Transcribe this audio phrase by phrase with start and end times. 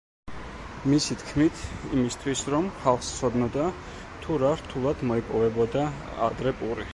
[0.91, 1.59] მისი თქმით,
[1.97, 3.67] იმისთვის, რომ ხალხს სცოდნოდა
[4.25, 5.85] თუ რა რთულად მოიპოვებოდა
[6.31, 6.89] ადრე პური.